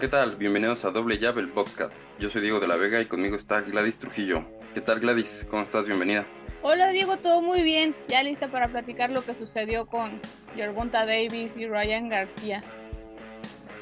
[0.00, 0.36] ¿qué tal?
[0.36, 1.98] Bienvenidos a Doble Llave, el Boxcast.
[2.18, 4.46] Yo soy Diego de la Vega y conmigo está Gladys Trujillo.
[4.72, 5.46] ¿Qué tal, Gladys?
[5.50, 5.84] ¿Cómo estás?
[5.84, 6.24] Bienvenida.
[6.62, 7.94] Hola, Diego, todo muy bien.
[8.08, 10.18] Ya lista para platicar lo que sucedió con
[10.56, 12.64] Yerbonta Davis y Ryan García.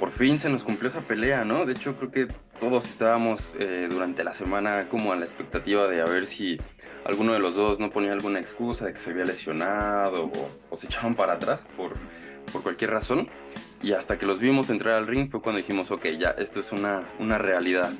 [0.01, 1.67] Por fin se nos cumplió esa pelea, ¿no?
[1.67, 2.27] De hecho, creo que
[2.59, 6.59] todos estábamos eh, durante la semana como a la expectativa de a ver si
[7.05, 10.77] alguno de los dos no ponía alguna excusa de que se había lesionado o, o
[10.77, 11.93] se echaban para atrás por,
[12.53, 13.29] por cualquier razón.
[13.83, 16.73] Y hasta que los vimos entrar al ring fue cuando dijimos, ok, ya, esto es
[16.73, 17.91] una, una realidad.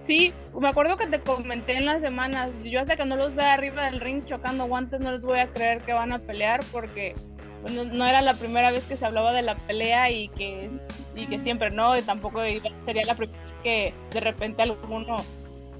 [0.00, 3.54] Sí, me acuerdo que te comenté en las semanas, yo hasta que no los vea
[3.54, 7.14] arriba del ring chocando guantes no les voy a creer que van a pelear porque
[7.62, 10.70] pues, no, era la primera vez que se hablaba de la pelea y que,
[11.14, 12.40] y que siempre no, y tampoco
[12.84, 15.24] sería la primera vez que de repente alguno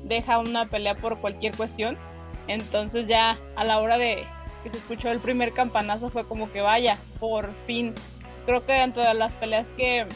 [0.03, 1.97] deja una pelea por cualquier cuestión.
[2.49, 4.25] Entonces ya a la hora de
[4.65, 7.95] que se escuchó el primer campanazo fue como que vaya, por fin
[8.47, 10.07] creo que dentro de las peleas que,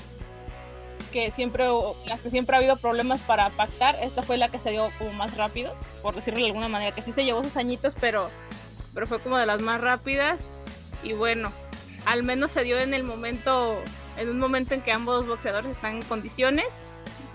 [1.12, 1.64] que siempre,
[2.06, 5.12] las que siempre ha habido problemas para pactar, esta fue la que se dio como
[5.12, 8.30] más rápido, por decirlo de alguna manera, que sí se llevó sus añitos, pero,
[8.94, 10.40] pero fue como de las más rápidas.
[11.02, 11.52] Y bueno,
[12.06, 13.82] al menos se dio en el momento,
[14.16, 16.66] en un momento en que ambos boxeadores están en condiciones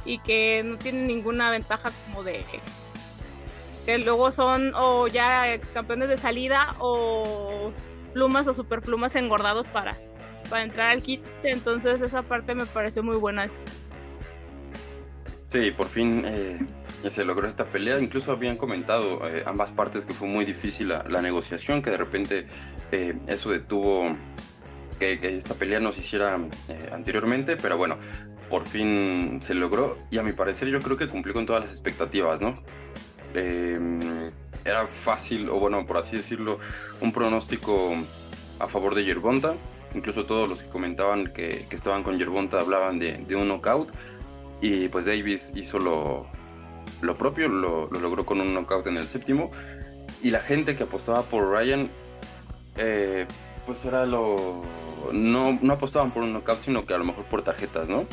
[0.06, 2.46] y que no tienen ninguna ventaja como de
[3.86, 7.72] que luego son o ya ex campeones de salida o
[8.14, 9.96] plumas o superplumas engordados para
[10.46, 13.48] para entrar al kit, entonces esa parte me pareció muy buena.
[15.48, 16.60] Sí, por fin eh,
[17.08, 18.00] se logró esta pelea.
[18.00, 22.48] Incluso habían comentado eh, ambas partes que fue muy difícil la, negociación, que de repente
[22.92, 24.16] eh, eso detuvo
[25.00, 26.40] que, esta pelea no se hiciera
[26.92, 27.98] anteriormente, pero bueno,
[28.50, 31.72] por fin se logró y a mi parecer yo creo que cumplió con todas las
[31.72, 32.62] expectativas, ¿no?
[34.66, 36.58] era fácil, o bueno, por así decirlo,
[37.02, 37.94] un pronóstico
[38.60, 39.56] a favor de Yerbonta
[39.96, 43.92] Incluso todos los que comentaban que, estaban con Yerbonta hablaban de, un knockout.
[44.60, 46.28] Y pues Davis hizo lo,
[47.18, 49.52] propio, lo, logró con un knockout en el séptimo.
[50.22, 51.90] Y la gente que apostaba por Ryan,
[52.78, 53.26] eh,
[53.66, 54.64] pues era lo.
[55.14, 58.06] No, no apostaban por un knockout, sino que a lo mejor por tarjetas, ¿no?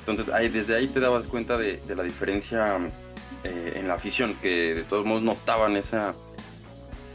[0.00, 2.76] Entonces ahí, desde ahí te dabas cuenta de, la diferencia
[3.44, 6.14] eh, en la afición, que de todos modos notaban esa,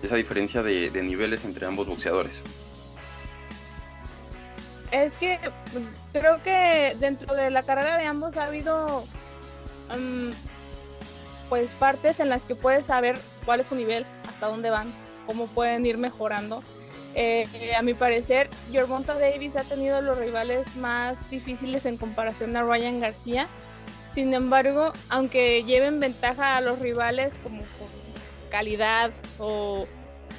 [0.01, 2.41] esa diferencia de niveles entre ambos boxeadores.
[4.91, 5.39] Es que
[6.11, 9.05] creo que dentro de la carrera de ambos ha habido
[9.95, 10.31] mm,
[11.49, 14.91] pues partes en las que puedes saber cuál es su nivel, hasta dónde van,
[15.27, 16.63] cómo pueden ir mejorando.
[17.15, 22.63] Eh, a mi parecer, Gervonta Davis ha tenido los rivales más difíciles en comparación a
[22.63, 23.47] Ryan García.
[24.13, 27.61] Sin embargo, aunque lleven ventaja a los rivales como
[28.49, 29.87] calidad o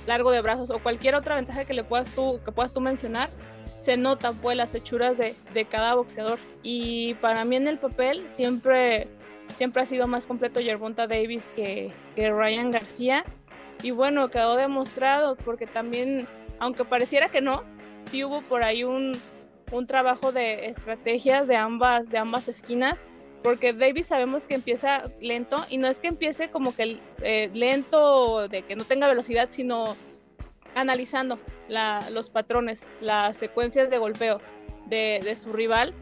[0.07, 3.31] largo de brazos o cualquier otra ventaja que le puedas tú, que puedas tú mencionar,
[3.81, 5.35] se notan pues las hechuras de,
[5.69, 6.39] cada boxeador.
[6.63, 9.09] Y para mí en el papel siempre,
[9.57, 13.25] siempre ha sido más completo Yerbonta Davis que, Ryan García.
[13.83, 17.65] Y bueno, quedó demostrado porque también, aunque pareciera que no,
[18.11, 19.19] sí hubo por ahí un,
[19.87, 23.01] trabajo de estrategias de ambas, de ambas esquinas.
[23.43, 28.49] Porque Davis sabemos que empieza lento y no es que empiece como que eh, lento,
[28.49, 29.97] de que no tenga velocidad, sino
[30.75, 31.39] analizando
[32.11, 34.41] los patrones, las secuencias de golpeo
[34.87, 35.95] de, su rival,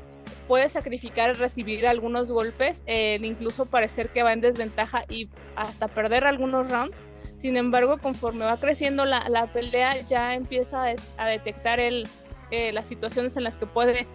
[0.47, 6.25] puede sacrificar recibir algunos golpes, eh, incluso parecer que va en desventaja y hasta perder
[6.25, 7.01] algunos rounds.
[7.37, 13.45] Sin embargo, conforme va creciendo la, pelea, ya empieza a, detectar eh, las situaciones en
[13.45, 14.09] las que puede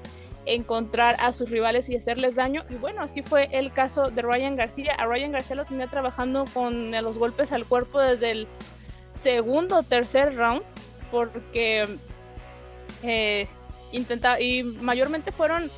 [0.46, 2.66] encontrar a sus rivales y hacerles daño.
[2.70, 4.94] Y bueno, así fue el caso de Ryan García.
[4.96, 8.48] A Ryan García lo tenía trabajando con los golpes al cuerpo desde el
[9.24, 10.62] segundo o tercer round
[11.12, 11.98] porque
[13.02, 13.48] eh,
[13.92, 15.72] intentaba y mayormente fueron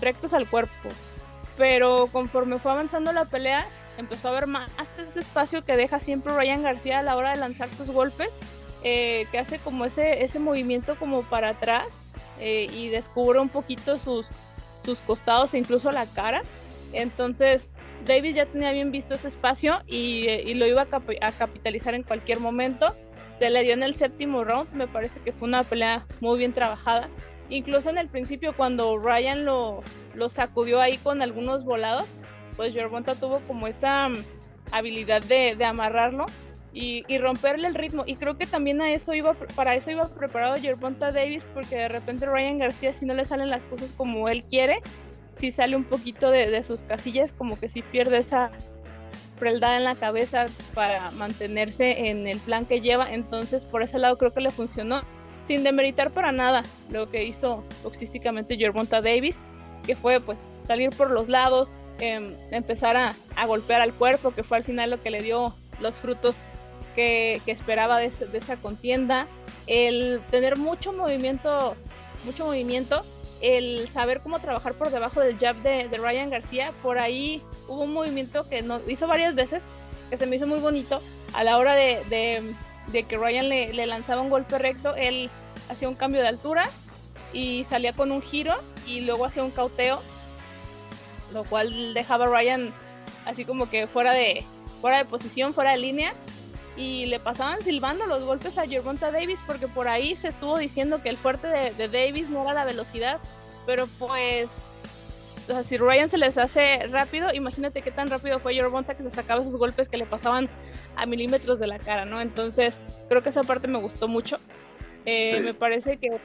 [0.00, 0.88] rectos al cuerpo
[1.56, 3.66] pero conforme fue avanzando la pelea
[3.98, 7.36] empezó a ver más ese espacio que deja siempre Ryan García a la hora de
[7.36, 8.30] lanzar sus golpes
[8.82, 11.86] eh, que hace como ese, ese movimiento como para atrás
[12.38, 14.26] eh, y descubre un poquito sus,
[14.84, 16.42] sus costados e incluso la cara.
[16.92, 17.70] Entonces
[18.04, 22.94] Davis ya tenía bien visto ese espacio y, lo iba a, capitalizar en cualquier momento.
[23.38, 26.52] Se le dio en el séptimo round, me parece que fue una pelea muy bien
[26.52, 27.08] trabajada.
[27.48, 29.82] Incluso en el principio cuando Ryan lo,
[30.14, 32.08] lo sacudió ahí con algunos volados,
[32.56, 34.24] pues Gervonta tuvo como esa mm,
[34.72, 36.26] habilidad de, amarrarlo
[36.72, 38.04] y, romperle el ritmo.
[38.06, 41.88] Y creo que también a eso iba, para eso iba preparado Gervonta Davis, porque de
[41.88, 44.82] repente Ryan García, si no le salen las cosas como él quiere,
[45.36, 48.50] si sale un poquito de, sus casillas, como que si pierde esa
[49.38, 53.12] freldad en la cabeza para mantenerse en el plan que lleva.
[53.12, 55.02] Entonces, por ese lado creo que le funcionó,
[55.44, 59.38] sin demeritar para nada lo que hizo boxísticamente Gervonta Davis.
[59.84, 64.42] que fue pues salir por los lados, em, empezar a, a, golpear al cuerpo, que
[64.42, 66.40] fue al final lo que le dio los frutos
[66.96, 69.28] que, que esperaba de, esa contienda,
[69.68, 71.76] el tener mucho movimiento,
[72.24, 73.04] mucho movimiento,
[73.40, 77.82] el saber cómo trabajar por debajo del jab de, de Ryan García, por ahí hubo
[77.82, 79.62] un movimiento que no, hizo varias veces,
[80.10, 81.02] que se me hizo muy bonito,
[81.34, 82.54] a la hora de, de,
[82.92, 85.30] de que Ryan le, le lanzaba un golpe recto, él
[85.68, 86.70] hacía un cambio de altura
[87.32, 88.54] y salía con un giro
[88.86, 90.00] y luego hacía un cauteo,
[91.32, 92.72] lo cual dejaba a Ryan
[93.26, 94.44] así como que fuera de,
[94.80, 96.14] fuera de posición, fuera de línea.
[96.76, 101.02] Y le pasaban silbando los golpes a Gervonta Davis porque por ahí se estuvo diciendo
[101.02, 103.18] que el fuerte de, de Davis no era la velocidad.
[103.64, 104.50] Pero pues,
[105.48, 109.02] o sea, si Ryan se les hace rápido, imagínate qué tan rápido fue Gervonta que
[109.02, 110.48] se sacaba esos golpes que le pasaban
[110.96, 112.20] a milímetros de la cara, ¿no?
[112.20, 112.78] Entonces,
[113.08, 114.38] creo que esa parte me gustó mucho.
[115.04, 115.42] Eh, sí.
[115.42, 116.18] Me parece que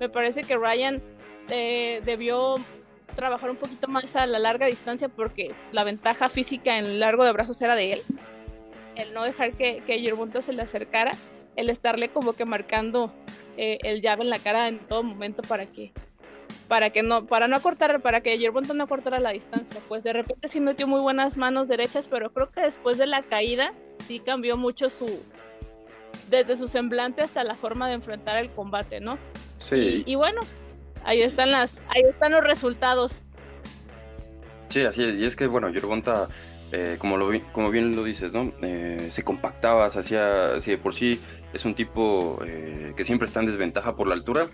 [0.00, 1.00] me parece que Ryan
[1.48, 2.56] eh, debió
[3.14, 7.32] trabajar un poquito más a la larga distancia porque la ventaja física en largo de
[7.32, 8.02] brazos era de él.
[8.96, 11.16] El no dejar que, que Yerbunta se le acercara,
[11.56, 13.12] el estarle como que marcando
[13.56, 15.92] eh, el llave en la cara en todo momento para que
[16.68, 20.12] para que no para no acortar para que Yerbunta no cortara la distancia pues de
[20.14, 23.74] repente sí metió muy buenas manos derechas pero creo que después de la caída
[24.06, 25.20] sí cambió mucho su
[26.30, 29.18] desde su semblante hasta la forma de enfrentar el combate no
[29.62, 30.02] Sí.
[30.04, 30.40] Y, y, bueno,
[31.04, 33.12] ahí están las, ahí están los resultados.
[34.68, 35.14] Sí, así es.
[35.14, 36.28] Y es que bueno, Yerbonta,
[36.72, 38.52] eh, como, lo, como bien lo dices, ¿no?
[38.62, 41.20] Eh, se compactaba, se hacía, si de por sí
[41.52, 44.48] es un tipo eh, que siempre está en desventaja por la altura,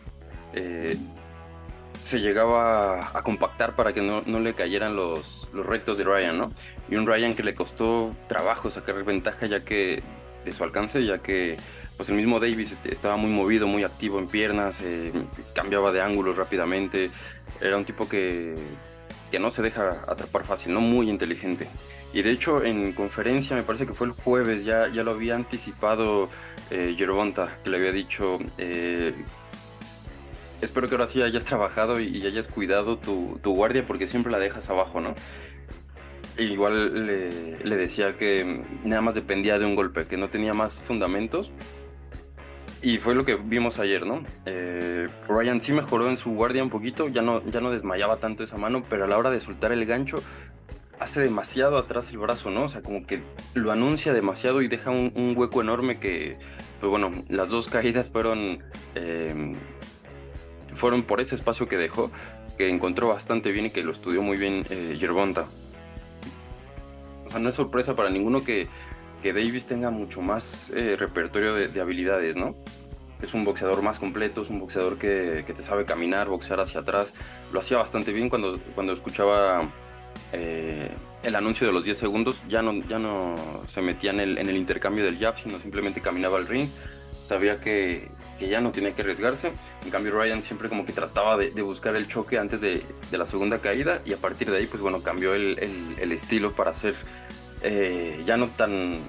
[2.00, 6.38] se llegaba a, compactar para que no, no le cayeran los, los, rectos de Ryan,
[6.38, 6.52] ¿no?
[6.88, 10.02] Y un Ryan que le costó trabajo sacar ventaja ya que
[10.44, 11.56] de su alcance, ya que
[11.96, 15.12] pues el mismo Davis estaba muy movido, muy activo en piernas, eh,
[15.52, 17.10] cambiaba de ángulos rápidamente,
[17.60, 18.54] era un tipo que,
[19.32, 21.68] que, no se deja atrapar fácil, no muy inteligente.
[22.12, 25.34] Y de hecho en conferencia, me parece que fue el jueves, ya, ya lo había
[25.34, 26.28] anticipado
[26.70, 29.14] eh, Yerbonta, que le había dicho, eh,
[30.62, 34.38] espero que ahora sí hayas trabajado y, hayas cuidado tu, tu, guardia porque siempre la
[34.38, 35.14] dejas abajo, ¿no?
[36.38, 40.54] E igual le, le decía que nada más dependía de un golpe, que no tenía
[40.54, 41.52] más fundamentos
[42.80, 44.22] y fue lo que vimos ayer, ¿no?
[44.46, 48.44] Eh, Ryan sí mejoró en su guardia un poquito, ya no, ya no desmayaba tanto
[48.44, 50.22] esa mano, pero a la hora de soltar el gancho,
[51.00, 52.64] hace demasiado atrás el brazo, ¿no?
[52.64, 53.22] O sea, como que
[53.54, 56.38] lo anuncia demasiado y deja un, hueco enorme que,
[56.80, 58.62] pues bueno, las dos caídas fueron,
[58.94, 59.54] eh,
[60.72, 62.10] fueron por ese espacio que dejó,
[62.56, 64.98] que encontró bastante bien y que lo estudió muy bien eh.
[67.24, 68.68] O sea, no es sorpresa para ninguno que
[69.22, 72.54] que Davis tenga mucho más eh, repertorio de, de, habilidades, ¿no?
[73.20, 76.80] Es un boxeador más completo, es un boxeador que, que, te sabe caminar, boxear hacia
[76.82, 77.14] atrás.
[77.52, 79.70] Lo hacía bastante bien cuando, cuando escuchaba
[80.32, 80.90] eh,
[81.22, 82.42] el anuncio de los 10 segundos.
[82.48, 86.00] Ya no, ya no se metía en el, en el intercambio del jab, sino simplemente
[86.00, 86.68] caminaba al ring.
[87.22, 88.08] Sabía que,
[88.38, 89.52] que ya no tenía que arriesgarse.
[89.84, 93.26] En cambio, Ryan siempre como que trataba de, buscar el choque antes de, de, la
[93.26, 95.58] segunda caída y a partir de ahí, pues bueno, cambió el,
[96.00, 96.94] el, estilo para hacer
[97.62, 99.00] eh, ya no tan,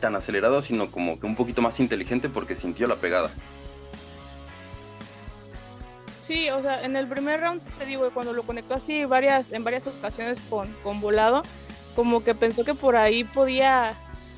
[0.00, 3.30] tan acelerado, sino como que un poquito más inteligente porque sintió la pegada.
[6.28, 9.64] Sí, o sea, en el primer round, te digo, cuando lo conectó así varias, en
[9.64, 11.42] varias ocasiones con, con volado,
[11.96, 13.94] como que pensó que por ahí podía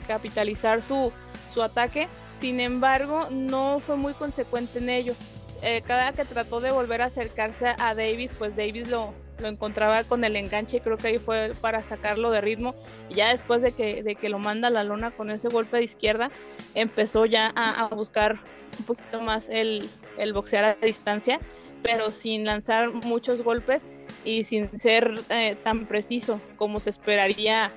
[0.06, 1.10] capitalizar su,
[1.52, 2.06] su ataque,
[2.36, 5.14] sin embargo, no fue muy consecuente en ello.
[5.62, 10.04] Eh, cada que trató de volver a acercarse a Davis, pues Davis lo, lo encontraba
[10.04, 12.76] con el enganche creo que ahí fue para sacarlo de ritmo.
[13.08, 15.78] Y ya después de que, de que lo manda a la lona con ese golpe
[15.78, 16.30] de izquierda,
[16.76, 18.38] empezó ya a, a buscar
[18.78, 21.40] un poquito más el, el, boxear a distancia,
[21.82, 23.86] pero sin lanzar muchos golpes
[24.24, 27.72] y sin ser eh, tan preciso como se esperaría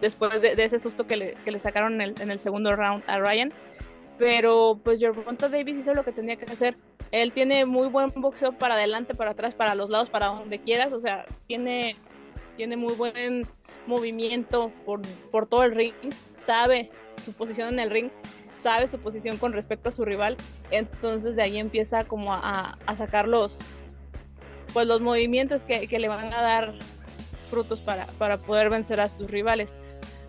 [0.00, 2.74] después de, de ese susto que le, que le sacaron en el, en el, segundo
[2.74, 3.52] round a Ryan.
[4.18, 6.76] Pero pues Gervonta Davis hizo lo que tenía que hacer
[7.12, 10.92] él tiene muy buen boxeo para adelante, para atrás, para los lados, para donde quieras.
[10.92, 11.96] O sea, tiene,
[12.56, 13.46] tiene muy buen
[13.86, 15.94] movimiento por, por todo el ring.
[16.34, 16.90] Sabe
[17.24, 18.10] su posición en el ring,
[18.62, 20.36] sabe su posición con respecto a su rival.
[20.70, 23.60] Entonces de ahí empieza como a, sacar los,
[24.72, 26.74] pues los movimientos que, que, le van a dar
[27.50, 29.74] frutos para, para poder vencer a sus rivales.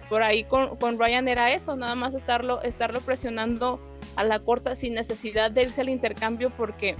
[0.10, 3.79] Por ahí con, con Ryan era eso, nada más estarlo, estarlo presionando
[4.15, 6.96] a la corta sin necesidad de irse al intercambio porque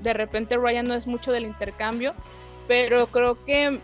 [0.00, 2.14] de repente Ryan no es mucho del intercambio,
[2.68, 3.80] pero creo que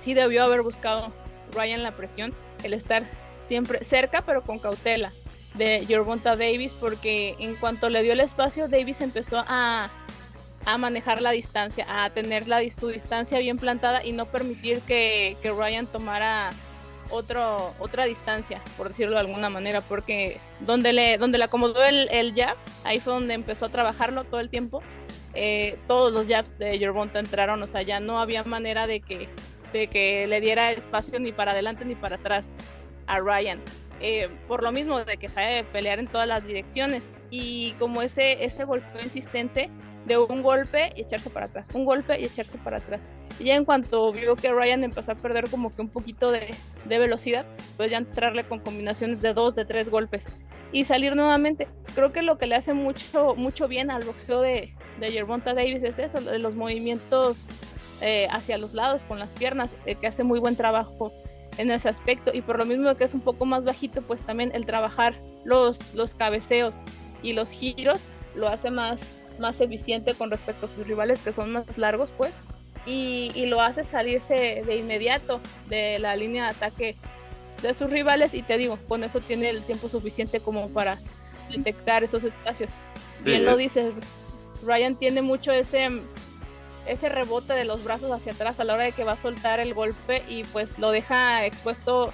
[0.00, 1.12] sí debió haber buscado
[1.52, 3.02] Ryan la presión, el estar
[3.40, 5.12] siempre cerca pero con cautela
[5.54, 9.90] de Gervonta Davis porque en cuanto le dio el espacio Davis empezó a,
[10.64, 15.36] a manejar la distancia, a tener la, su distancia bien plantada y no permitir que,
[15.42, 16.52] que Ryan tomara
[17.10, 22.08] otro, otra distancia, por decirlo de alguna manera, porque donde le, donde le acomodó el,
[22.10, 24.82] el jab, ahí fue donde empezó a trabajarlo todo el tiempo.
[25.34, 29.28] Eh, todos los jabs de Yerbonta entraron, o sea, ya no había manera de que,
[29.72, 32.48] de que le diera espacio ni para adelante ni para atrás
[33.06, 33.60] a Ryan.
[34.02, 38.44] Eh, por lo mismo de que sabe pelear en todas las direcciones y como ese,
[38.44, 39.70] ese golpeo insistente
[40.06, 43.06] de un golpe y echarse para atrás, un golpe y echarse para atrás.
[43.38, 46.54] Y ya en cuanto vio que Ryan empezó a perder como que un poquito de,
[46.84, 50.26] velocidad, pues ya entrarle con combinaciones de dos, de tres golpes
[50.72, 51.68] y salir nuevamente.
[51.94, 55.84] Creo que lo que le hace mucho, mucho bien al boxeo de, de Gervonta Davis
[55.84, 57.46] es eso, de los movimientos
[58.00, 61.12] eh, hacia los lados con las piernas, eh, que hace muy buen trabajo
[61.58, 62.30] en ese aspecto.
[62.32, 65.92] Y por lo mismo que es un poco más bajito, pues también el trabajar los,
[65.94, 66.76] los cabeceos
[67.22, 68.02] y los giros
[68.34, 69.00] lo hace más,
[69.38, 72.34] más eficiente con respecto a sus rivales que son más largos, pues,
[72.84, 76.96] y, lo hace salirse de inmediato de la línea de ataque
[77.60, 80.98] de sus rivales y te digo, con eso tiene el tiempo suficiente como para
[81.48, 82.70] detectar esos espacios.
[83.24, 83.92] Bien lo dice,
[84.64, 85.90] Ryan tiene mucho ese
[86.86, 89.60] ese rebote de los brazos hacia atrás a la hora de que va a soltar
[89.60, 92.12] el golpe y pues lo deja expuesto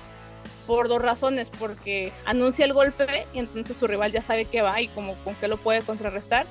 [0.66, 4.80] por dos razones, porque anuncia el golpe y entonces su rival ya sabe que va
[4.80, 6.46] y como con qué lo puede contrarrestar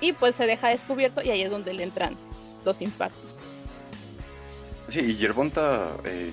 [0.00, 2.16] y pues se deja descubierto y ahí es donde le entran
[2.64, 3.38] los impactos.
[4.88, 6.30] Sí, y Yerbonta eh,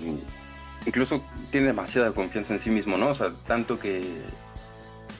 [0.85, 3.09] incluso tiene demasiada confianza en sí mismo, ¿no?
[3.09, 4.03] O sea, tanto que,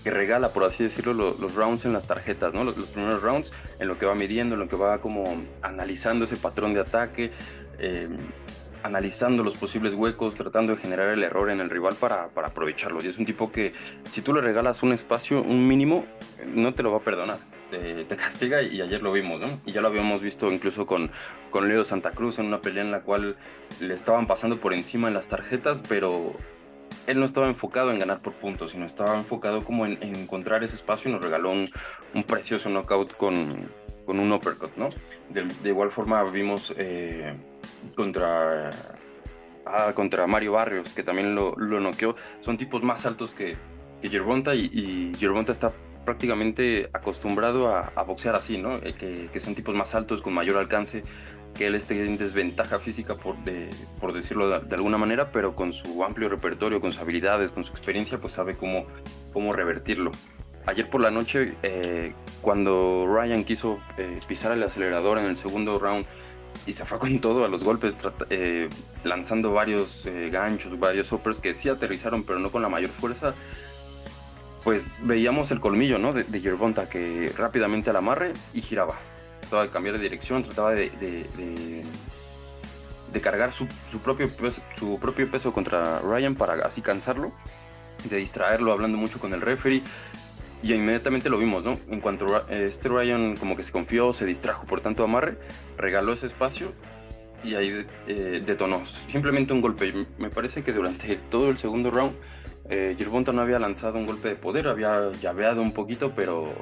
[0.04, 2.64] que regala, por así decirlo, los rounds en las tarjetas, ¿no?
[2.64, 6.38] Los, primeros rounds, en lo que va midiendo, en lo que va como analizando ese
[6.38, 7.32] patrón de ataque,
[7.80, 8.08] eh,
[8.84, 13.04] analizando los posibles huecos, tratando de generar el error en el rival para, para aprovecharlo.
[13.04, 13.74] Y es un tipo que,
[14.10, 16.06] si tú le regalas un espacio, un mínimo,
[16.48, 17.40] no te lo va a perdonar
[17.72, 19.60] te, castiga y ayer lo vimos, ¿no?
[19.66, 21.10] Y ya lo habíamos visto incluso con,
[21.50, 23.38] con Leo Santa Cruz en una pelea en la cual
[23.80, 26.36] le estaban pasando por encima en las tarjetas, pero
[27.08, 30.76] él no estaba enfocado en ganar por puntos, sino estaba enfocado como en, encontrar ese
[30.76, 31.70] espacio y nos regaló un,
[32.24, 33.70] precioso knockout con,
[34.08, 34.90] un uppercut, ¿no?
[35.30, 37.34] De, igual forma vimos eh,
[37.96, 38.72] contra,
[39.66, 42.16] ah, contra Mario Barrios, que también lo, lo noqueó.
[42.42, 43.58] Son tipos más altos que,
[44.02, 45.74] que y, y está
[46.06, 48.78] prácticamente acostumbrado a, boxear así, ¿no?
[48.78, 51.04] Eh, que, que, sean tipos más altos, con mayor alcance,
[51.56, 53.36] que él esté en desventaja física, por,
[54.00, 57.72] por decirlo de, alguna manera, pero con su amplio repertorio, con sus habilidades, con su
[57.72, 58.86] experiencia, pues sabe cómo,
[59.34, 60.12] cómo revertirlo.
[60.66, 65.80] Ayer por la noche, eh, cuando Ryan quiso eh, pisar el acelerador en el segundo
[65.80, 66.06] round
[66.66, 67.96] y se fue con todo a los golpes,
[69.04, 73.34] lanzando varios ganchos, varios hoppers que sí aterrizaron, pero no con la mayor fuerza,
[74.64, 76.14] pues veíamos el colmillo, ¿no?
[76.14, 76.42] De, de
[76.90, 78.96] que rápidamente al amarre y giraba.
[79.52, 80.90] Trataba de cambiar de dirección, trataba de,
[83.12, 83.68] de, cargar su,
[84.02, 87.34] propio peso, su propio peso contra Ryan para así cansarlo,
[88.06, 89.84] de distraerlo hablando mucho con el referee.
[90.64, 91.78] Y inmediatamente lo vimos, ¿no?
[91.90, 95.38] En cuanto este Ryan como que se confió, se distrajo por tanto amarre,
[95.78, 96.72] regaló ese espacio
[97.44, 98.86] y ahí eh, detonó.
[98.86, 100.06] Simplemente un golpe.
[100.18, 102.16] Me parece que durante todo el segundo round
[102.70, 102.96] eh,
[103.34, 106.54] no había lanzado un golpe de poder, había llaveado un poquito, pero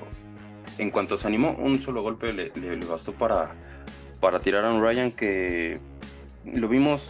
[0.79, 2.49] en cuanto se animó, un solo golpe le,
[2.85, 3.51] bastó para,
[4.19, 5.79] para tirar a un Ryan que
[6.45, 7.09] lo vimos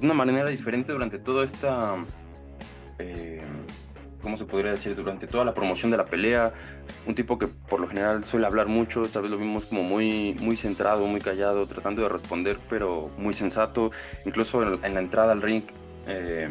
[0.00, 1.96] de una manera diferente durante toda esta...
[2.98, 3.42] Eh,
[4.22, 4.94] ¿Cómo se podría decir?
[4.94, 6.52] Durante toda la promoción de la pelea.
[7.06, 9.06] Un tipo que por lo general suele hablar mucho.
[9.06, 13.32] Esta vez lo vimos como muy, muy centrado, muy callado, tratando de responder, pero muy
[13.32, 13.90] sensato.
[14.26, 15.62] Incluso en, la entrada al ring.
[16.06, 16.50] Eh,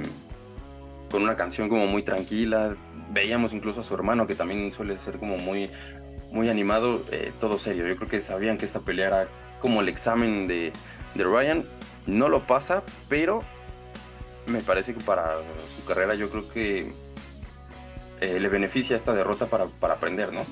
[1.12, 2.75] con una canción como muy tranquila.
[3.12, 5.70] Veíamos incluso a su hermano que también suele ser como muy,
[6.31, 7.88] muy animado, eh, todo serio.
[7.88, 9.27] Yo creo que sabían que esta pelea era
[9.59, 10.71] como el examen de,
[11.15, 11.65] de Ryan.
[12.05, 13.43] No lo pasa, pero
[14.45, 15.36] me parece que para
[15.75, 16.93] su carrera yo creo que
[18.19, 20.45] eh, le beneficia esta derrota para, para aprender, ¿no?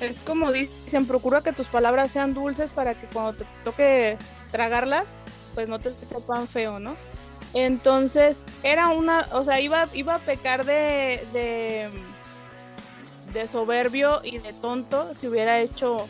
[0.00, 4.16] Es como dicen, procura que tus palabras sean dulces para que cuando te toque
[4.50, 5.06] tragarlas,
[5.54, 6.96] pues no te sepan feo, ¿no?
[7.52, 11.90] Entonces, era una, o sea, iba, iba a pecar de, de,
[13.32, 16.06] de soberbio y de tonto si hubiera hecho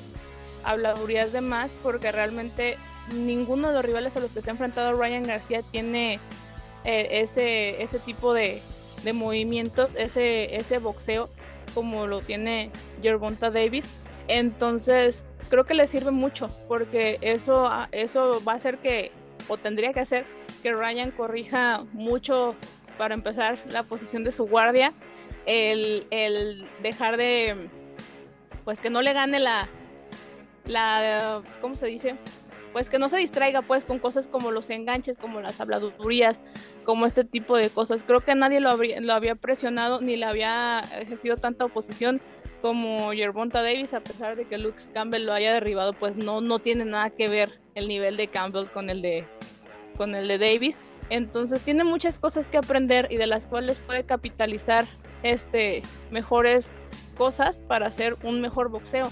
[0.64, 2.76] habladurías de más, porque realmente
[3.12, 6.20] ninguno de los rivales a los que se ha enfrentado Ryan García tiene
[6.84, 8.62] eh, ese, ese tipo de,
[9.02, 11.30] de, movimientos, ese, ese boxeo
[11.74, 12.70] como lo tiene
[13.02, 13.86] Gervonta Davis.
[14.28, 19.12] Entonces, creo que le sirve mucho, porque eso, eso va a hacer que,
[19.48, 20.24] o tendría que hacer,
[20.62, 22.54] que Ryan corrija mucho
[22.98, 24.92] para empezar la posición de su guardia,
[25.46, 27.68] el, dejar de
[28.64, 29.68] pues que no le gane la,
[30.66, 32.16] la, ¿cómo se dice?
[32.72, 36.40] Pues que no se distraiga pues con cosas como los enganches, como las habladurías,
[36.84, 38.04] como este tipo de cosas.
[38.04, 38.70] Creo que nadie lo
[39.12, 42.20] había presionado ni le había ejercido tanta oposición
[42.60, 46.58] como Yerbonta Davis, a pesar de que Luke Campbell lo haya derribado, pues no, no
[46.58, 49.26] tiene nada que ver el nivel de Campbell con el de,
[49.96, 50.80] con el de Davis.
[51.08, 54.86] Entonces tiene muchas cosas que aprender y de las cuales puede capitalizar
[55.22, 56.72] este, mejores
[57.16, 59.10] cosas para hacer un mejor boxeo.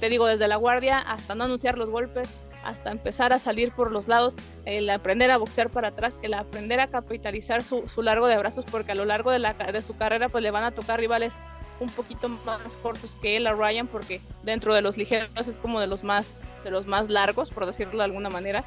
[0.00, 2.28] te digo, desde la guardia hasta no anunciar los golpes,
[2.64, 4.34] hasta empezar a salir por los lados,
[4.64, 8.92] el aprender a boxear para atrás, el aprender a capitalizar su, largo de brazos, porque
[8.92, 11.34] a lo largo de, la, de su carrera pues le van a tocar rivales
[11.80, 15.80] un poquito más cortos que él a Ryan, porque dentro de los ligeros es como
[15.80, 16.34] de los más,
[16.64, 18.64] de los más largos, por decirlo de alguna manera.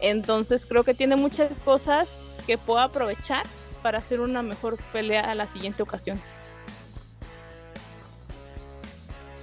[0.00, 2.12] Entonces creo que tiene muchas cosas
[2.46, 3.46] que puedo aprovechar
[3.84, 6.18] para hacer una mejor pelea a la siguiente ocasión.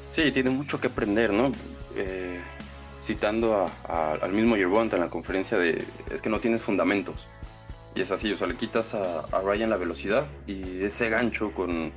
[0.10, 1.52] Sí, tiene mucho que aprender, ¿no?
[1.96, 2.42] Eh,
[3.04, 7.28] citando al mismo Yerbont en la conferencia de es que no tienes fundamentos.
[7.94, 11.92] Y es así, o sea, le quitas a Ryan la velocidad y ese gancho con,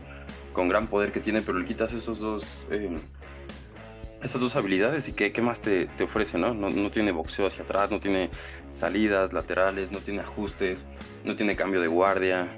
[0.52, 2.98] con gran poder que tiene, pero le quitas esos dos, eh,
[4.24, 6.54] esas dos habilidades y qué, qué más te, te ofrece, ¿no?
[6.54, 6.70] ¿no?
[6.70, 6.90] ¿no?
[6.90, 8.30] tiene boxeo hacia atrás, no tiene
[8.70, 10.86] salidas laterales, no tiene ajustes,
[11.24, 12.56] no tiene cambio de guardia,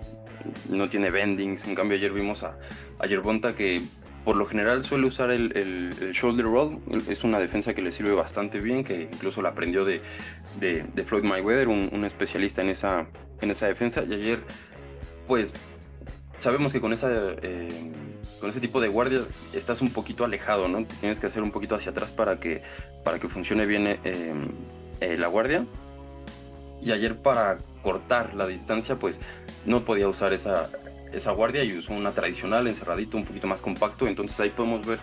[0.68, 1.64] no tiene bendings.
[1.64, 2.56] En cambio, ayer vimos a,
[3.00, 3.82] a Yerbonta que
[4.24, 6.80] por lo general suele usar el, el, shoulder roll.
[7.08, 10.02] Es una defensa que le sirve bastante bien, que incluso la aprendió de,
[10.60, 13.06] de, Floyd Mayweather, un, un, especialista en esa,
[13.40, 14.04] en esa defensa.
[14.04, 14.40] Y ayer,
[15.26, 15.52] pues
[16.38, 17.08] sabemos que con, esa,
[17.42, 17.92] eh,
[18.40, 19.22] con ese tipo de guardia
[19.52, 20.84] estás un poquito alejado, ¿no?
[21.00, 22.62] Tienes que hacer un poquito hacia atrás para que,
[23.04, 24.34] para que funcione bien eh,
[25.00, 25.66] eh, la guardia.
[26.82, 29.20] Y ayer para cortar la distancia, pues
[29.64, 30.70] no podía usar esa,
[31.12, 34.06] esa guardia y usó una tradicional, encerradito, un poquito más compacto.
[34.06, 35.00] Entonces ahí podemos ver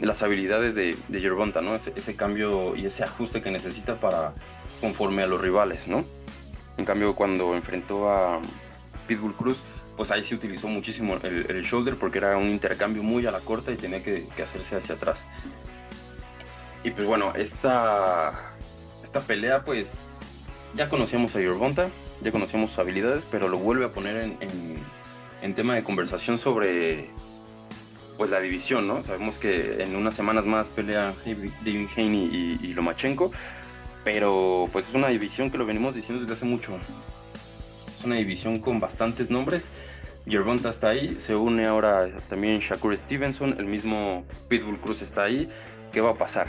[0.00, 1.74] las habilidades de, de Yerbonta, ¿no?
[1.74, 4.32] Ese, ese, cambio y ese ajuste que necesita para
[4.80, 6.06] conforme a los rivales, ¿no?
[6.78, 8.40] En cambio, cuando enfrentó a
[9.06, 9.62] Pitbull Cruz,
[10.00, 13.70] pues ahí se utilizó muchísimo el, shoulder porque era un intercambio muy a la corta
[13.70, 15.26] y tenía que, hacerse hacia atrás.
[16.82, 18.54] Y pues bueno, esta,
[19.02, 20.06] esta pelea pues
[20.74, 21.90] ya conocíamos a Yerbonta,
[22.22, 24.38] ya conocíamos sus habilidades, pero lo vuelve a poner
[25.42, 27.10] en, tema de conversación sobre
[28.16, 29.02] pues la división, ¿no?
[29.02, 33.32] Sabemos que en unas semanas más pelea David Haney y, y Lomachenko,
[34.02, 36.78] pero pues es una división que lo venimos diciendo desde hace mucho
[38.04, 39.70] una división con bastantes nombres.
[40.26, 45.48] Gervonta está ahí, se une ahora también Shakur Stevenson, el mismo Pitbull Cruz está ahí.
[45.92, 46.48] ¿Qué va a pasar?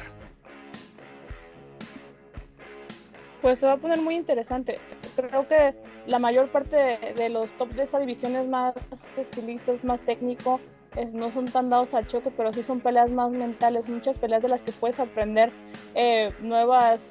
[3.41, 4.79] Pues se va a poner muy interesante.
[5.15, 5.73] Creo que
[6.05, 8.75] la mayor parte de, los top de esa división es más
[9.17, 10.59] estilistas, más técnico,
[10.95, 14.43] es, no son tan dados al choque, pero sí son peleas más mentales, muchas peleas
[14.43, 15.51] de las que puedes aprender
[15.95, 17.01] eh, nuevas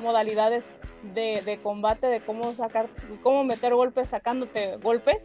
[0.00, 0.64] modalidades
[1.02, 2.88] de, combate, de cómo sacar,
[3.22, 5.22] cómo meter golpes sacándote golpes.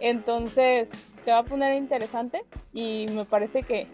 [0.00, 0.90] Entonces
[1.24, 3.86] se va a poner interesante y me parece que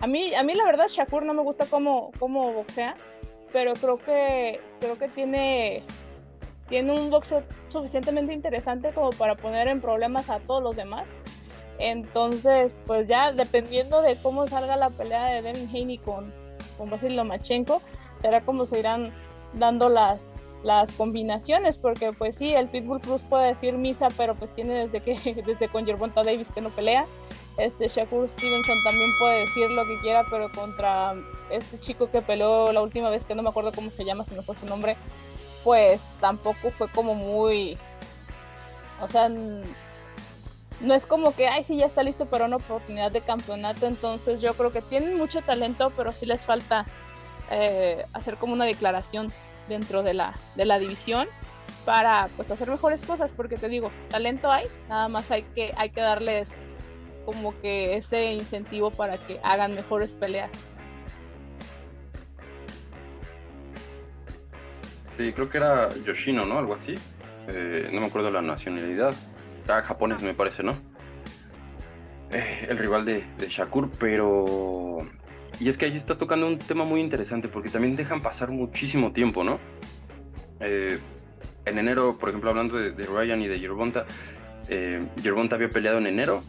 [0.00, 2.96] a mí, a mí la verdad Shakur no me gusta cómo, cómo boxea,
[3.52, 5.82] pero creo que, creo que tiene,
[6.68, 11.08] tiene un boxeo suficientemente interesante como para poner en problemas a todos los demás.
[11.78, 16.32] Entonces, pues ya dependiendo de cómo salga la pelea de Devin Haney con,
[16.76, 17.80] con Basil Lomachenko,
[18.20, 19.12] será como se irán
[19.54, 20.26] dando las,
[20.64, 25.00] las combinaciones, porque pues sí, el Pitbull Cruz puede decir misa, pero pues tiene desde
[25.00, 27.06] que desde con Gervonta Davis que no pelea.
[27.56, 31.14] Este Shakur Stevenson también puede decir lo que quiera, pero contra
[31.50, 34.34] este chico que peleó la última vez, que no me acuerdo cómo se llama, se
[34.34, 34.96] me fue su nombre,
[35.62, 37.78] pues tampoco fue como muy...
[39.00, 43.20] O sea, no es como que, ay, sí, ya está listo para una oportunidad de
[43.20, 43.86] campeonato.
[43.86, 46.86] Entonces yo creo que tienen mucho talento, pero sí les falta
[47.50, 49.32] eh, hacer como una declaración
[49.68, 51.26] dentro de la, de la división
[51.84, 55.90] para pues hacer mejores cosas, porque te digo, talento hay, nada más hay que, hay
[55.90, 56.48] que darles
[57.24, 60.50] como que ese incentivo para que hagan mejores peleas.
[65.08, 66.58] Sí, creo que era Yoshino, ¿no?
[66.58, 66.98] Algo así.
[67.48, 69.14] Eh, no me acuerdo la nacionalidad.
[69.68, 70.72] Ah, japonés me parece, ¿no?
[72.30, 75.06] Eh, el rival de, de Shakur, pero
[75.60, 79.12] y es que ahí estás tocando un tema muy interesante porque también dejan pasar muchísimo
[79.12, 79.58] tiempo, ¿no?
[80.60, 80.98] Eh,
[81.64, 84.06] en enero, por ejemplo, hablando de, Ryan y de Yerbonta,
[84.68, 86.42] eh, Yerbonta había peleado en enero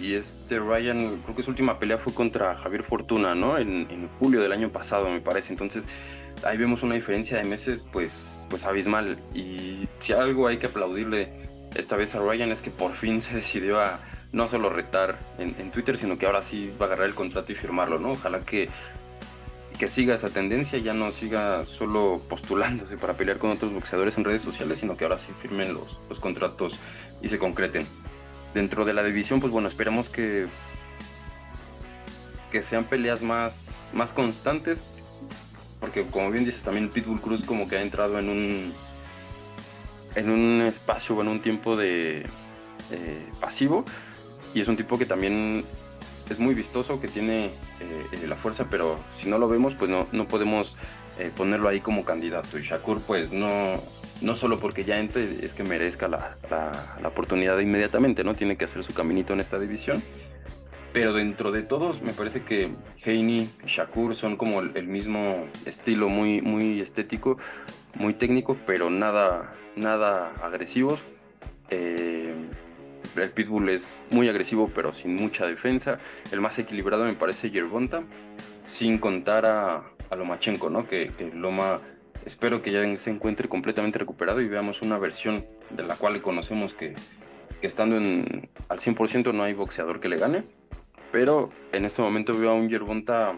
[0.00, 3.58] y este Ryan, creo que su última pelea fue contra Javier Fortuna, ¿no?
[3.58, 5.52] En, julio del año pasado, me parece.
[5.52, 5.88] Entonces,
[6.42, 9.18] ahí vemos una diferencia de meses, pues, pues abismal.
[9.34, 11.30] Y si algo hay que aplaudirle
[11.74, 14.00] esta vez a Ryan es que por fin se decidió a
[14.36, 17.54] no solo retar en, Twitter, sino que ahora sí va a agarrar el contrato y
[17.54, 18.12] firmarlo, ¿no?
[18.12, 18.68] Ojalá que,
[19.78, 24.24] que siga esa tendencia, ya no siga solo postulándose para pelear con otros boxeadores en
[24.24, 26.78] redes sociales, sino que ahora sí firmen los, los contratos
[27.22, 27.86] y se concreten.
[28.52, 30.48] Dentro de la división, pues bueno, esperamos que,
[32.52, 34.84] que sean peleas más, más constantes,
[35.80, 38.74] porque como bien dices, también Pitbull Cruz como que ha entrado en un
[40.14, 42.26] en un espacio o en un tiempo de
[42.90, 43.86] eh, pasivo
[44.56, 45.66] y es un tipo que también
[46.30, 50.06] es muy vistoso, que tiene eh, la fuerza, pero si no lo vemos, pues no,
[50.12, 50.78] no podemos
[51.18, 52.58] eh, ponerlo ahí como candidato.
[52.58, 53.82] Y Shakur, pues no,
[54.22, 58.34] no solo porque ya entre, es que merezca la, la, la oportunidad inmediatamente, ¿no?
[58.34, 60.02] Tiene que hacer su caminito en esta división.
[60.94, 62.70] Pero dentro de todos, me parece que
[63.04, 67.36] Heini y Shakur son como el, mismo estilo, muy, muy estético,
[67.92, 71.04] muy técnico, pero nada, nada agresivos.
[71.68, 72.34] Eh,
[73.14, 75.98] el Pitbull es muy agresivo, pero sin mucha defensa.
[76.32, 78.02] El más equilibrado me parece Yerbonta,
[78.64, 80.86] sin contar a, a Lomachenko, ¿no?
[80.86, 81.80] Que, que, Loma
[82.24, 86.74] espero que ya se encuentre completamente recuperado y veamos una versión de la cual conocemos
[86.74, 86.94] que,
[87.60, 90.44] que estando en, al 100% no hay boxeador que le gane
[91.16, 93.36] pero en este momento veo a un Yerbonta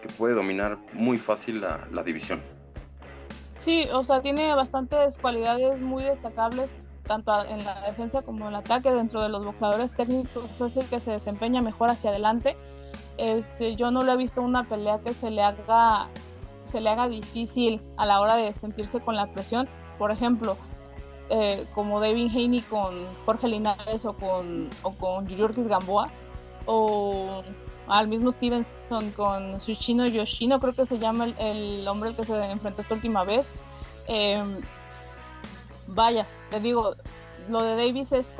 [0.00, 2.40] que puede dominar muy fácil la, división.
[3.56, 6.70] Sí, o sea, tiene bastantes cualidades muy destacables,
[7.08, 8.92] tanto en la defensa como en el ataque.
[8.92, 12.56] Dentro de los boxeadores técnicos es el que se desempeña mejor hacia adelante.
[13.16, 16.08] Este, yo no le he visto una pelea que se le haga
[16.68, 19.68] se le haga difícil a la hora de sentirse con la presión.
[19.98, 20.56] Por ejemplo,
[21.30, 22.94] eh, como David Haney con
[23.24, 26.10] Jorge Linares o con, o con Gamboa,
[26.66, 27.42] o
[27.88, 32.50] al mismo Stevenson con Sushino Yoshino, creo que se llama el, hombre al que se
[32.50, 33.48] enfrentó esta última vez.
[34.06, 34.60] Em,
[35.88, 36.94] vaya, te digo,
[37.48, 38.30] lo de Davis es,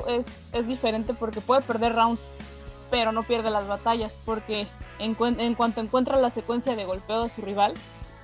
[0.53, 2.25] es, diferente porque puede perder rounds,
[2.91, 4.67] pero no pierde las batallas, porque
[4.99, 7.75] en, en, cuanto encuentra la secuencia de golpeo de su rival,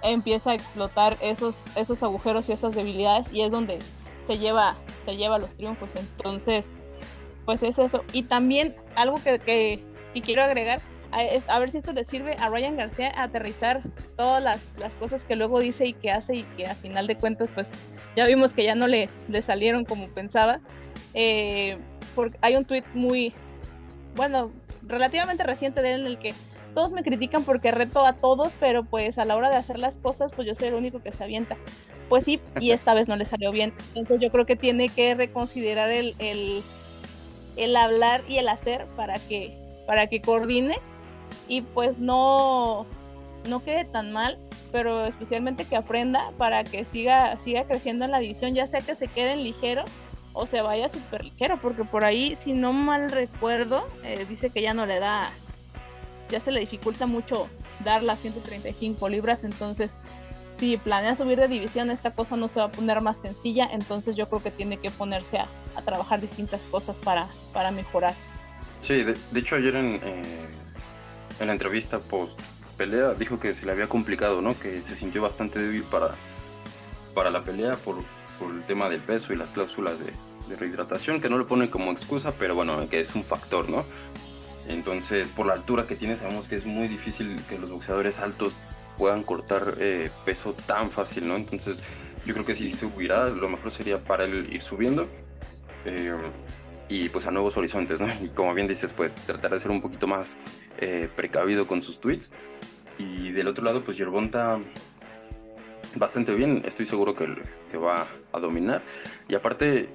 [0.02, 3.78] empieza a explotar esos, esos agujeros y esas debilidades y es donde
[4.26, 5.96] se lleva, se lleva los triunfos.
[5.96, 6.70] Entonces,
[7.46, 8.04] pues es eso.
[8.12, 10.80] Y también algo que, que quiero agregar,
[11.14, 13.82] a, ver si esto le sirve a Ryan García a aterrizar
[14.16, 17.48] todas las, cosas que luego dice y que hace y que a final de cuentas
[17.54, 17.70] pues
[18.16, 20.60] ya vimos que ya no le, le salieron como pensaba.
[21.14, 21.78] Eh,
[22.14, 23.32] porque hay un tweet muy,
[24.16, 26.34] bueno, relativamente reciente de él en el que
[26.74, 29.98] todos me critican porque reto a todos, pero pues a la hora de hacer las
[29.98, 31.56] cosas pues yo soy el único que se avienta.
[32.08, 33.72] Pues sí, y esta vez no le salió bien.
[33.88, 36.62] Entonces yo creo que tiene que reconsiderar el, el,
[37.56, 40.78] el hablar y el hacer para que para que coordine
[41.48, 42.86] y pues no,
[43.48, 44.38] no quede tan mal,
[44.72, 48.94] pero especialmente que aprenda para que siga, siga creciendo en la división, ya sea que
[48.94, 49.84] se quede en ligero
[50.32, 54.62] o se vaya súper ligero, porque por ahí, si no mal recuerdo, eh, dice que
[54.62, 55.30] ya no le da,
[56.28, 57.48] ya se le dificulta mucho
[57.84, 59.94] dar las 135 libras, entonces
[60.56, 64.16] si planea subir de división, esta cosa no se va a poner más sencilla, entonces
[64.16, 68.14] yo creo que tiene que ponerse a, a trabajar distintas cosas para, para mejorar.
[68.80, 70.46] Sí, de, hecho ayer en, eh,
[71.40, 72.40] en, la entrevista post
[72.76, 74.58] pelea dijo que se le había complicado, ¿no?
[74.58, 76.14] Que se sintió bastante débil para,
[77.14, 77.96] para la pelea por,
[78.38, 80.12] por el tema del peso y las cláusulas de,
[80.48, 83.84] de, rehidratación, que no lo pone como excusa, pero bueno, que es un factor, ¿no?
[84.68, 88.56] Entonces, por la altura que tiene, sabemos que es muy difícil que los boxeadores altos
[88.96, 91.36] puedan cortar eh, peso tan fácil, ¿no?
[91.36, 91.84] Entonces,
[92.26, 95.08] yo creo que si subirá, lo mejor sería para él ir subiendo.
[95.84, 96.14] Eh,
[96.88, 98.08] y pues a nuevos horizontes, ¿no?
[98.22, 100.36] Y como bien dices, pues tratar de ser un poquito más
[100.78, 102.30] eh, precavido con sus tweets.
[102.98, 104.60] Y del otro lado, pues Yerbonta
[105.96, 108.82] bastante bien, estoy seguro que, que va a dominar.
[109.28, 109.88] Y aparte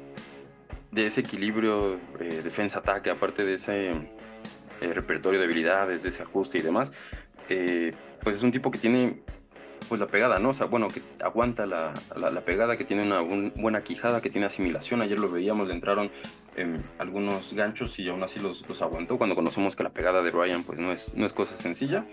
[0.91, 6.57] de ese equilibrio eh, defensa-ataque, aparte de ese eh, repertorio de habilidades, de ese ajuste
[6.57, 6.91] y demás,
[8.21, 9.23] pues es un tipo que tiene
[9.87, 10.49] pues la pegada, ¿no?
[10.49, 14.47] O sea, bueno, que aguanta la, la, pegada, que tiene una buena quijada, que tiene
[14.47, 15.01] asimilación.
[15.01, 16.11] Ayer lo veíamos, le entraron
[16.55, 19.17] em, algunos ganchos y aún así los, los, aguantó.
[19.17, 22.05] Cuando conocemos que la pegada de Brian pues no es, no es cosa sencilla.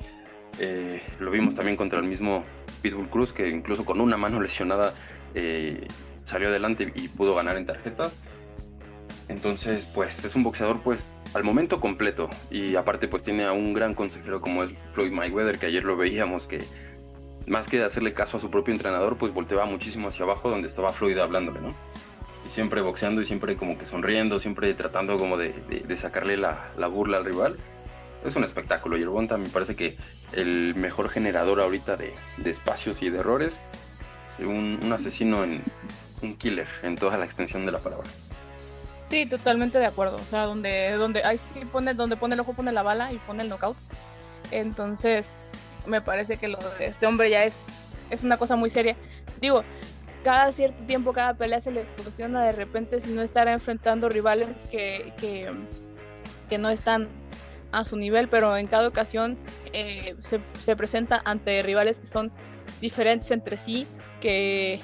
[0.59, 2.45] Eh, lo vimos también contra el mismo
[2.83, 4.95] Pitbull Cruz, que incluso con una mano lesionada
[5.35, 5.87] eh,
[6.23, 8.17] salió adelante y pudo ganar en tarjetas.
[9.29, 13.75] Entonces, pues es un boxeador pues al momento completo y aparte pues tiene a un
[13.75, 16.65] gran consejero como es Floyd Mayweather, que ayer lo veíamos que
[17.47, 20.93] más que hacerle caso a su propio entrenador, pues volteaba muchísimo hacia abajo donde estaba
[20.93, 21.75] Floyd hablándole, ¿no?
[22.45, 25.55] Y siempre boxeando y siempre como que sonriendo, siempre tratando como de,
[25.97, 27.57] sacarle la, burla al rival.
[28.25, 29.97] Es un espectáculo y el Bonta me parece que
[30.33, 33.61] el mejor generador ahorita de, espacios y de errores,
[34.41, 35.63] un, un asesino, en,
[36.23, 38.09] un killer en toda la extensión de la palabra.
[39.09, 40.17] Sí, totalmente de acuerdo.
[40.17, 43.19] O sea, donde, donde, ahí sí pone, donde pone el ojo pone la bala y
[43.19, 43.77] pone el knockout.
[44.51, 45.31] Entonces,
[45.87, 47.65] me parece que lo de este hombre ya es,
[48.11, 48.97] es una cosa muy seria.
[49.41, 49.65] Digo,
[50.25, 54.67] cada cierto tiempo, cada pelea se le cuestiona de repente si no estará enfrentando rivales
[54.71, 55.53] que, que,
[56.49, 57.09] que no están
[57.73, 59.39] a su nivel, pero en cada ocasión
[59.73, 62.33] eh, se, se, presenta ante rivales que son
[62.81, 63.87] diferentes entre sí,
[64.21, 64.81] que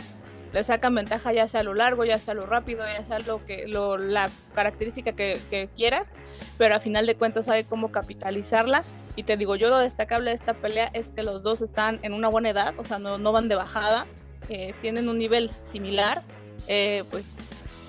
[0.53, 3.19] le sacan ventaja ya sea a lo largo, ya sea a lo rápido, ya sea
[3.21, 6.13] lo que, lo, la característica que, que quieras,
[6.59, 8.85] pero a final de cuentas sabe cómo capitalizarla
[9.17, 12.15] y te digo, yo lo destacable de esta pelea es que los dos están en
[12.15, 14.07] una buena edad, o sea, no, no van de bajada,
[14.49, 16.23] eh, tienen un nivel similar,
[16.67, 17.35] eh, pues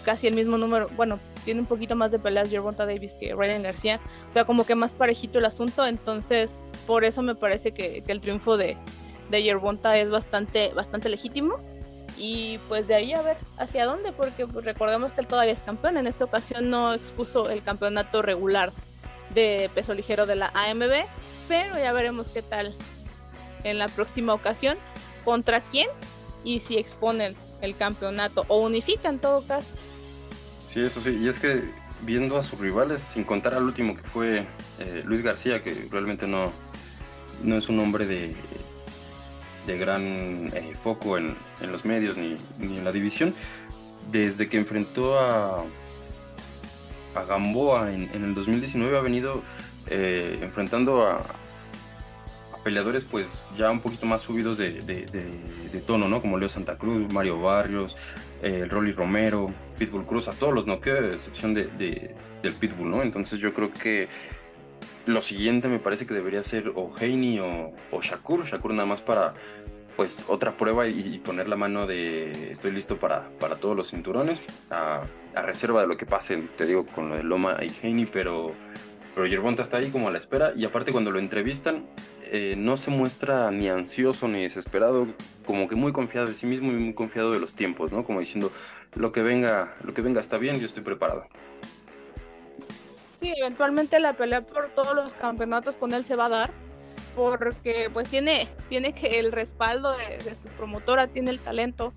[0.03, 3.63] casi el mismo número, bueno, tiene un poquito más de peleas Gervonta Davis que Ryan
[3.63, 8.01] García, o sea, como que más parejito el asunto, entonces por eso me parece que,
[8.01, 8.77] que el triunfo de,
[9.29, 11.59] de Gervonta es bastante, bastante legítimo.
[12.15, 15.63] Y pues de ahí a ver hacia dónde, porque pues, recordemos que él todavía es
[15.63, 15.97] campeón.
[15.97, 18.71] En esta ocasión no expuso el campeonato regular
[19.33, 21.05] de peso ligero de la AMB,
[21.47, 22.75] pero ya veremos qué tal
[23.63, 24.77] en la próxima ocasión,
[25.23, 25.87] contra quién
[26.43, 29.71] y si exponen el campeonato o unifica en todo caso.
[30.67, 31.63] Sí, eso sí, y es que
[32.01, 34.45] viendo a sus rivales, sin contar al último que fue
[34.79, 36.51] eh, Luis García, que realmente no,
[37.43, 38.35] no es un hombre de,
[39.65, 43.33] de gran eh, foco en, en, los medios ni, ni, en la división,
[44.11, 45.63] desde que enfrentó a,
[47.15, 49.41] a Gamboa en, en, el 2019 ha venido
[49.87, 51.21] eh, enfrentando a,
[52.63, 56.21] peleadores pues ya un poquito más subidos de, de, tono, ¿no?
[56.21, 57.97] Como Leo Santa Cruz, Mario Barrios,
[58.41, 63.01] eh, Rolly Romero, Pitbull Cruz, a todos los noqueos, a excepción de, del Pitbull, ¿no?
[63.01, 64.07] Entonces yo creo que
[65.05, 69.33] lo siguiente me parece que debería ser o o, o Shakur, Shakur nada más para
[69.95, 74.45] pues otra prueba y, poner la mano de estoy listo para, para todos los cinturones,
[74.69, 75.03] a,
[75.35, 78.53] reserva de lo que pase, te digo, con lo de Loma y Heini, pero,
[79.15, 81.85] pero Yerbonta está ahí como a la espera y aparte cuando lo entrevistan
[82.35, 85.07] eh, no se muestra ni ansioso ni desesperado,
[85.45, 88.03] como que muy confiado de sí mismo y muy confiado de los tiempos, ¿no?
[88.03, 88.51] Como diciendo,
[88.95, 91.27] lo que venga, lo que venga está bien, yo estoy preparado.
[93.19, 96.51] Sí, eventualmente la pelea por todos los campeonatos con él se va a dar,
[97.15, 101.93] porque pues tiene, tiene que el respaldo de, de su promotora, tiene el talento,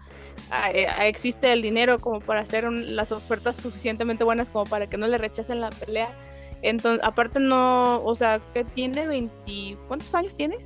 [0.73, 4.97] eh, existe el dinero como para hacer un, las ofertas suficientemente buenas como para que
[4.97, 6.15] no le rechacen la pelea.
[6.63, 10.57] Entonces, aparte no, o sea, que tiene 20, ¿cuántos años tiene?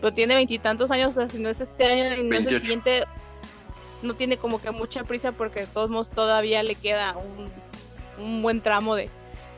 [0.00, 2.36] Pero tiene veintitantos años, o sea, si no es este año y no 28.
[2.38, 3.04] es el siguiente,
[4.02, 7.50] no tiene como que mucha prisa porque de todos modos todavía le queda un,
[8.22, 9.10] un buen tramo de,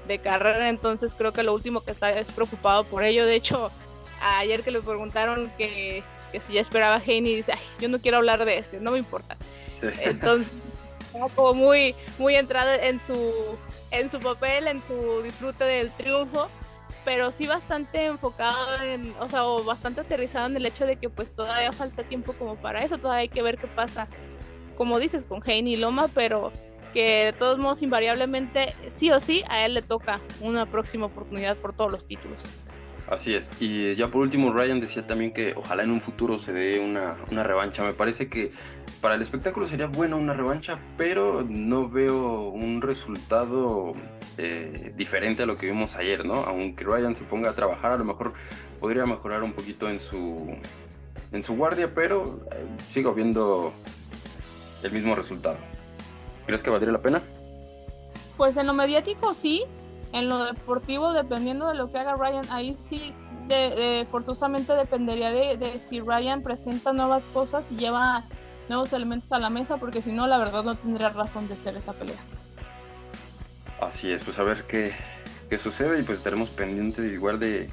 [0.06, 3.26] de carrera, entonces creo que lo último que está es preocupado por ello.
[3.26, 3.70] De hecho,
[4.20, 8.18] ayer que le preguntaron que, que si ya esperaba Heini, dice, Ay, yo no quiero
[8.18, 9.36] hablar de ese, no me importa.
[9.72, 9.88] Sí.
[10.00, 10.60] Entonces,
[11.34, 13.32] como muy, muy entrada en su,
[13.90, 16.48] en su papel, en su disfrute del triunfo,
[17.04, 21.08] pero sí bastante enfocado en, o sea, o bastante aterrizado en el hecho de que
[21.08, 24.08] pues todavía falta tiempo como para eso, todavía hay que ver qué pasa,
[24.76, 26.52] como dices, con Heini y Loma, pero
[26.96, 31.54] que de todos modos invariablemente sí o sí a él le toca una próxima oportunidad
[31.58, 32.42] por todos los títulos.
[33.06, 33.52] Así es.
[33.60, 37.18] Y ya por último, Ryan decía también que ojalá en un futuro se dé una,
[37.30, 37.84] una, revancha.
[37.84, 38.50] Me parece que
[39.02, 43.92] para el espectáculo sería buena una revancha, pero no veo un resultado
[44.38, 46.36] eh, diferente a lo que vimos ayer, ¿no?
[46.36, 48.32] Aunque Ryan se ponga a trabajar, a lo mejor
[48.80, 50.50] podría mejorar un poquito en su,
[51.30, 53.74] en su guardia, pero eh, sigo viendo
[54.82, 55.75] el mismo resultado.
[56.46, 57.22] ¿Crees que valdría la pena?
[58.36, 59.64] Pues en lo mediático sí,
[60.12, 63.14] en lo deportivo, dependiendo de lo que haga Ryan, ahí sí
[63.48, 68.24] de, de, forzosamente dependería de, de, si Ryan presenta nuevas cosas y lleva
[68.68, 71.76] nuevos elementos a la mesa, porque si no, la verdad no tendría razón de ser
[71.76, 72.18] esa pelea.
[73.80, 74.92] Así es, pues a ver qué,
[75.48, 77.68] qué sucede y pues estaremos pendientes igual de,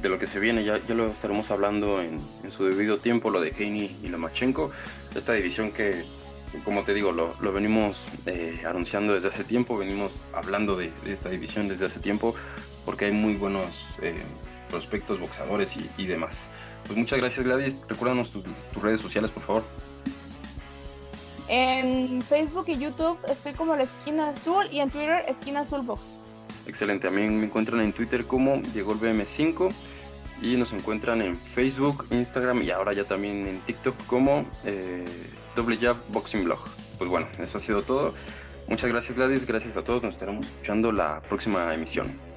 [0.00, 3.30] de lo que se viene, ya, ya lo estaremos hablando en, en, su debido tiempo,
[3.30, 4.70] lo de Heini y Lomachenko,
[5.14, 6.04] esta división que
[6.60, 11.12] como te digo, lo, lo venimos eh, anunciando desde hace tiempo, venimos hablando de, de,
[11.12, 12.34] esta división desde hace tiempo,
[12.84, 14.14] porque hay muy buenos eh,
[14.70, 16.46] prospectos, boxeadores y, y, demás.
[16.86, 19.62] Pues muchas gracias Gladys, recuérdanos tus, tus, redes sociales, por favor.
[21.48, 26.14] En Facebook y YouTube estoy como la esquina azul y en Twitter esquina azul box.
[26.66, 29.72] Excelente, también me encuentran en Twitter como Diego BM5
[30.42, 34.44] y nos encuentran en Facebook, Instagram y ahora ya también en TikTok como...
[34.64, 35.04] Eh,
[35.54, 36.60] Double Jab Boxing Blog.
[36.98, 38.14] Pues bueno, eso ha sido todo.
[38.68, 42.31] Muchas gracias Gladys, gracias a todos, nos estaremos escuchando la próxima emisión.